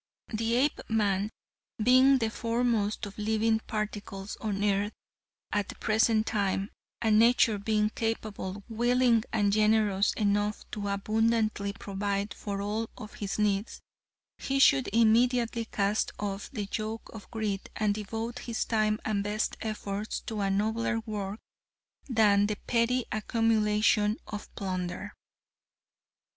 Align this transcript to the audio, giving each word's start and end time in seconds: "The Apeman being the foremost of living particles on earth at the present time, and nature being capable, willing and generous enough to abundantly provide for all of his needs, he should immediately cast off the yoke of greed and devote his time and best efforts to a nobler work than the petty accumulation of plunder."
"The 0.33 0.55
Apeman 0.57 1.29
being 1.77 2.17
the 2.17 2.31
foremost 2.31 3.05
of 3.05 3.19
living 3.19 3.59
particles 3.67 4.35
on 4.37 4.63
earth 4.63 4.93
at 5.51 5.69
the 5.69 5.75
present 5.75 6.25
time, 6.25 6.71
and 7.03 7.19
nature 7.19 7.59
being 7.59 7.91
capable, 7.91 8.63
willing 8.67 9.23
and 9.31 9.53
generous 9.53 10.13
enough 10.13 10.63
to 10.71 10.87
abundantly 10.87 11.71
provide 11.73 12.33
for 12.33 12.63
all 12.63 12.89
of 12.97 13.13
his 13.13 13.37
needs, 13.37 13.79
he 14.39 14.57
should 14.57 14.89
immediately 14.91 15.65
cast 15.65 16.13
off 16.17 16.49
the 16.49 16.67
yoke 16.75 17.11
of 17.13 17.29
greed 17.29 17.69
and 17.75 17.93
devote 17.93 18.39
his 18.39 18.65
time 18.65 18.99
and 19.05 19.23
best 19.23 19.55
efforts 19.61 20.19
to 20.21 20.41
a 20.41 20.49
nobler 20.49 20.99
work 21.01 21.39
than 22.09 22.47
the 22.47 22.55
petty 22.65 23.05
accumulation 23.11 24.17
of 24.25 24.51
plunder." 24.55 25.13